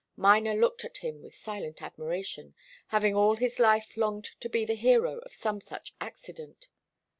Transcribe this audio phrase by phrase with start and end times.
[0.17, 2.55] Miner looked at him with silent admiration,
[2.87, 6.69] having all his life longed to be the hero of some such accident.